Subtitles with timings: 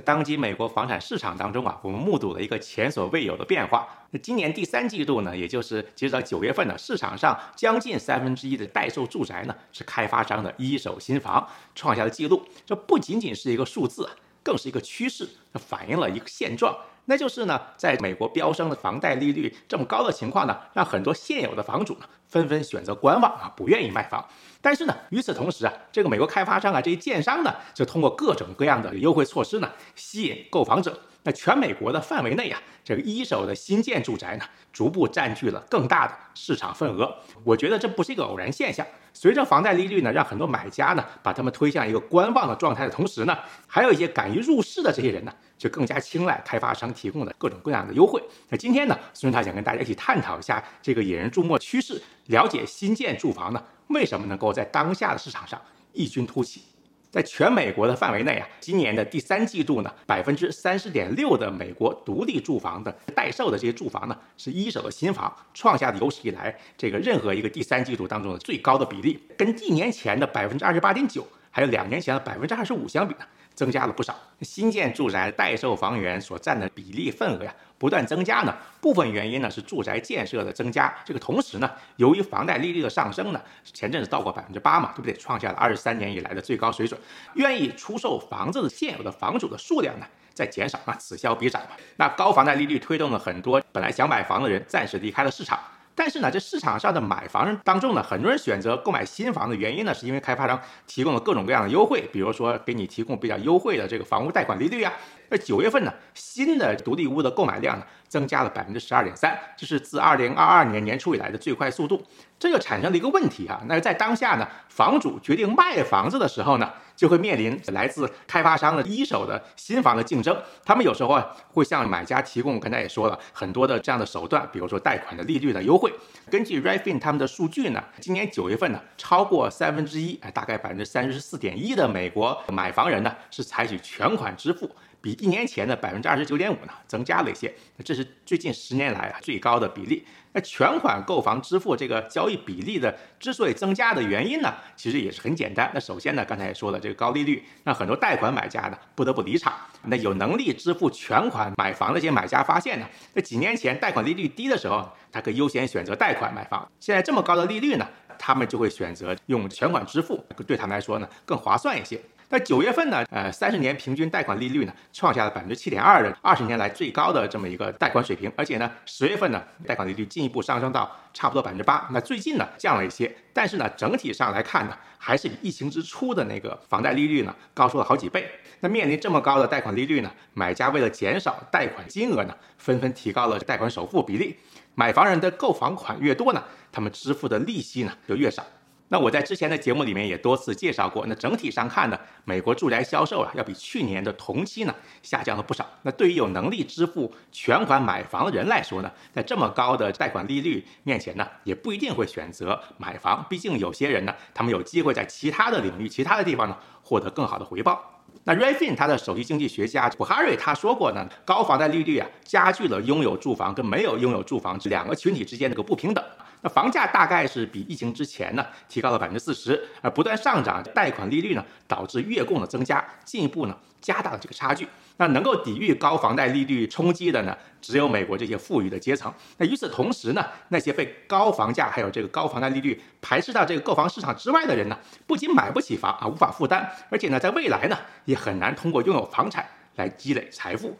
[0.00, 3.88] 当今美国房产市场当中啊，我们目睹了一个前所未有的变化。
[4.10, 12.42] 那今年第三季度呢，也就是截止到九月份呢，市场上将近三分之一的待售住宅呢，是开发商的一手新房创下了记录。
[12.64, 14.08] 这不仅仅是一个数字，
[14.48, 16.74] 更是一个趋势，反映了一个现状。
[17.04, 24.26] 那就是呢，在美国飙升的房贷利率这么高的情况呢，让很多现有的房主呢纷纷选择观望啊，不愿意卖房。
[24.62, 30.98] 但是呢，与此同时啊，这个美国开发商啊，这些建商呢，就通过各种各样的优惠措施呢，吸引购房者。
[31.28, 37.14] 那全美国的范围内啊，这个一手的新建住宅呢，逐步占据了更大的市场份额。
[37.44, 38.86] 我觉得这不是一个偶然现象。
[39.12, 48.22] 随着房贷利率呢，让很多买家呢，把他们推向一个观望的状态的同时呢，还有一些敢于入市的这些人呢，就更加青睐开发商提供的各种各样的优惠。
[48.48, 55.60] 那今天呢，孙涛想跟大家一起探讨一下这个引人注目的趋势，了解新建住房呢，为什么能够在当下的市场上
[55.92, 56.62] 异军突起。
[57.10, 73.20] 在全美国的范围内啊，今年的第三季度呢，百分之三十点六的美国独立住房的待售的这些住房呢，是一手的新房，创下了有史以来这个任何一个第三季度当中的最高的比例，跟一年前的百分之二十八点九，还有两年前的百分之二十五相比呢。
[73.58, 78.54] 增加了不少，新建住宅待售房源所占的比例份额呀不断增加呢。
[78.80, 85.12] 部分原因呢是住宅建设的增加，这个同时呢，由于房贷利率的上升呢，前阵子到过百分之八嘛，对不对？
[85.14, 86.98] 创下了二十三年以来的最高水准。
[87.34, 91.70] 愿意出售房子的现有的房主的数量呢在减少，那此消彼长嘛。
[91.96, 95.58] 那高房贷利率推动了很多本来想买房的人暂时离开了市场。
[95.98, 104.92] 但是呢，这市场上的买房人当中呢，很多人选择购买新房的原因呢，是因为开发商提供了各种各样的优惠，比如说给你提供比较优惠的这个房屋贷款利率啊。
[105.30, 112.02] 那九月份呢，新的独立屋的购买量呢，增加了百分之十二点三，这是自二零二二年年初以来的最快速度。
[112.38, 120.40] 这就产生了一个问题啊，那在当下呢，房主决定卖房子的时候呢，就会面临来自开发商的一手的新房的竞争。
[120.64, 125.92] 他们有时候啊，会向买家提供，刚才也说了很多的这样的手段，比如说贷款的利率的优惠。
[126.30, 134.70] 根据 Redfin 他们的数据呢，今年九月份呢，超过三分之一，哎，大概百分之三十四点一的美国买房人呢，是采取全款支付。
[135.00, 137.52] 比一年前的百分之二十九点五呢，增加了一些。
[137.76, 140.04] 那这是最近十年来啊最高的比例。
[140.32, 145.70] 那全款购房支付这个交易比例的之所以增加的原因呢，其实也是很简单。
[145.72, 149.54] 那首先呢，刚才也说了，这个高利率那很多贷款买家呢不得不离场。
[149.84, 156.70] 那有能力支付全款买房的这些买家发现呢，那几年前贷款利率低的时候，他可以优先选择贷款买房。
[156.78, 157.88] 现在这么高的利率呢，
[158.18, 161.98] 他们就会选择用全款支付，对他们来说呢更划算一些。
[162.30, 171.88] 那九月份呢，呃，三十年平均贷款利率呢，创下了百分之七点二的二十年来最高的这么一个贷款水平，而且呢，十月份呢，贷款利率进一步上升到差不多百分之八。
[171.90, 178.30] 那最近呢，降了一些，但是呢，整体上来看呢，还是比疫情之初的那个房贷利率呢，高出了好几倍。
[178.60, 184.36] 那面临这么高的贷款利率呢，买家为了减少贷款金额呢，纷纷提高了贷款首付比例。
[184.74, 188.44] 买房人的购房款越多呢，他们支付的利息呢，就越少。
[188.90, 195.66] 那我在之前的节目里面也多次介绍过，那整体上看呢，美国住宅销售啊，要比去年的同期呢下降了不少。
[195.82, 203.24] 那对于有能力支付全款买房的人来说呢，在这么高的贷款利率面前呢，也不一定会选择买房。
[203.28, 207.97] 毕竟有些人呢，他们有机会在其他的领域、其他的地方呢获得更好的回报。
[208.28, 216.04] 那 Ray Finn 他的首席经济学家普哈瑞他说过呢，高房贷利率啊，加剧了拥有住房跟没有拥有住房这两个群体之间的个不平等。
[216.42, 224.66] 那房价大概是比疫情之前呢提高了百分之四十，而不断上涨贷款利率呢导致月供的增加，进一步呢加大了这个差距。
[224.96, 229.12] 那能够抵御高房贷利率冲击的呢，只有美国这些富裕的阶层。
[229.36, 239.46] 那与此同时呢，那些被高房价还有这个高房贷利率排斥到这个购房市场之外的人呢，不仅买不起房啊，无法负担，而且呢，在未来呢，也很难通过拥有房产
[239.76, 240.76] 来积累财富。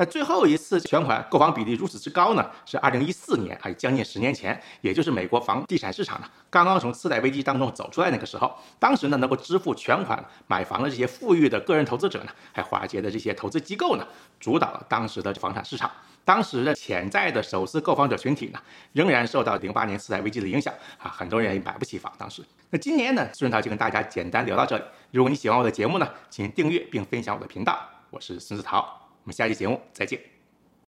[0.00, 2.50] 那最后一次全款购房比例如此之高呢？
[2.64, 8.50] 是二零一四年，还将近十年前，也就是美国房地产市场呢刚刚从次贷危机当中走出来那个时候。
[8.78, 14.06] 当时呢，能够支付全款买房的这些富裕的个人投资者呢，还华尔街的这些投资机构呢，
[14.38, 15.90] 主导了当时的房产市场。
[16.24, 18.58] 当时的潜在的首次购房者群体呢，
[18.94, 22.10] 仍然受到零八年次贷危机的影响啊，很多人也买不起房。
[22.16, 24.84] 当时，那今年呢，孙涛就跟大家简单聊到这里。
[25.10, 27.78] 如果你喜欢我的节目呢，请订阅并分享我的频道。
[28.08, 29.09] 我是孙子桃。
[29.22, 30.39] 我们下期节目再见。